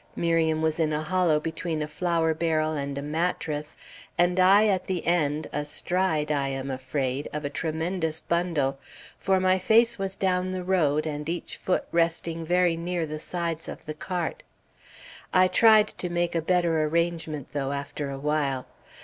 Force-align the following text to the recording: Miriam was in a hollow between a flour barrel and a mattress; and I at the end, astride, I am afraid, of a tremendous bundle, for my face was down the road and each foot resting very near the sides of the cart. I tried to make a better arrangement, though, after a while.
Miriam 0.15 0.63
was 0.63 0.79
in 0.79 0.91
a 0.91 1.03
hollow 1.03 1.39
between 1.39 1.83
a 1.83 1.87
flour 1.87 2.33
barrel 2.33 2.73
and 2.73 2.97
a 2.97 3.03
mattress; 3.03 3.77
and 4.17 4.39
I 4.39 4.65
at 4.65 4.87
the 4.87 5.05
end, 5.05 5.45
astride, 5.53 6.31
I 6.31 6.47
am 6.47 6.71
afraid, 6.71 7.29
of 7.31 7.45
a 7.45 7.51
tremendous 7.51 8.19
bundle, 8.19 8.79
for 9.19 9.39
my 9.39 9.59
face 9.59 9.99
was 9.99 10.15
down 10.15 10.53
the 10.53 10.63
road 10.63 11.05
and 11.05 11.29
each 11.29 11.55
foot 11.55 11.85
resting 11.91 12.43
very 12.43 12.75
near 12.75 13.05
the 13.05 13.19
sides 13.19 13.69
of 13.69 13.85
the 13.85 13.93
cart. 13.93 14.41
I 15.35 15.47
tried 15.47 15.89
to 15.89 16.09
make 16.09 16.33
a 16.33 16.41
better 16.41 16.81
arrangement, 16.83 17.49
though, 17.53 17.71
after 17.71 18.09
a 18.09 18.17
while. 18.17 18.65